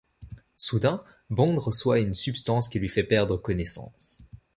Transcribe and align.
Soudain 0.57 1.03
Bond 1.29 1.57
reçoit 1.59 1.99
une 1.99 2.15
substance 2.15 2.69
qui 2.69 2.79
lui 2.79 2.89
fait 2.89 3.03
perdre 3.03 3.37
connaissance. 3.37 4.23